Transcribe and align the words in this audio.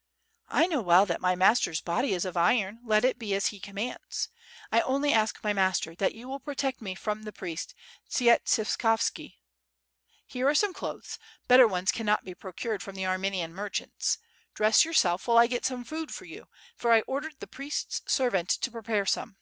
''*'l 0.50 0.66
know 0.66 0.80
well 0.80 1.04
that 1.04 1.20
my 1.20 1.34
master's 1.36 1.82
body 1.82 2.14
is 2.14 2.24
of 2.24 2.38
iron, 2.38 2.78
let 2.86 3.04
it 3.04 3.18
be 3.18 3.34
as 3.34 3.48
he 3.48 3.60
commands. 3.60 4.30
I 4.72 4.80
only 4.80 5.12
ask, 5.12 5.44
my 5.44 5.52
master, 5.52 5.94
that 5.96 6.14
you 6.14 6.26
will 6.26 6.40
pro 6.40 6.54
tect 6.54 6.80
me 6.80 6.94
from 6.94 7.24
the 7.24 7.32
priest, 7.34 7.74
Tsietsiskovski... 8.08 9.34
Here 10.26 10.48
are 10.48 10.54
some 10.54 10.72
clothes, 10.72 11.18
better 11.48 11.68
ones 11.68 11.92
cannot 11.92 12.24
be 12.24 12.34
procured 12.34 12.82
from 12.82 12.94
the 12.94 13.04
Armenian 13.04 13.52
merchants. 13.54 14.16
Dress 14.54 14.86
yourself 14.86 15.28
while 15.28 15.36
1 15.36 15.48
get 15.48 15.66
some 15.66 15.84
food 15.84 16.14
for 16.14 16.24
you, 16.24 16.46
for 16.74 16.90
I 16.94 17.02
ordered 17.02 17.34
the 17.38 17.46
priest's 17.46 18.00
servant 18.10 18.48
to 18.48 18.70
prepare 18.70 19.04
some." 19.04 19.36